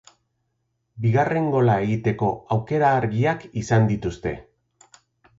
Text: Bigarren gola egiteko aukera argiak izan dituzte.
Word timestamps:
Bigarren 1.01 1.49
gola 1.55 1.75
egiteko 1.87 2.29
aukera 2.55 2.89
argiak 3.01 3.45
izan 3.61 3.85
dituzte. 3.91 4.33